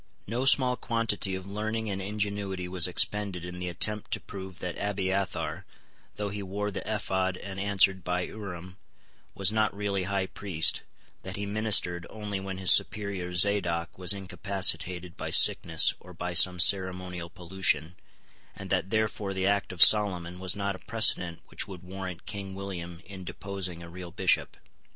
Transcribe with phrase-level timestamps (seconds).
[0.25, 4.75] No small quantity of learning and ingenuity was expended in the attempt to prove that
[4.79, 5.63] Abiathar,
[6.15, 8.77] though he wore the ephod and answered by Urim,
[9.35, 10.81] was not really High Priest,
[11.21, 16.59] that he ministered only when his superior Zadoc was incapacitated by sickness or by some
[16.59, 17.93] ceremonial pollution,
[18.55, 22.55] and that therefore the act of Solomon was not a precedent which would warrant King
[22.55, 24.57] William in deposing a real Bishop.